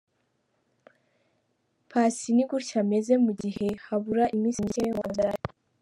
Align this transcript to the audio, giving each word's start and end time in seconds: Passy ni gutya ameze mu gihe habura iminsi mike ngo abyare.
Passy 1.89 2.27
ni 2.35 2.43
gutya 2.49 2.75
ameze 2.83 3.13
mu 3.25 3.31
gihe 3.41 3.67
habura 3.85 4.23
iminsi 4.35 4.65
mike 4.65 4.83
ngo 4.89 5.01
abyare. 5.07 5.43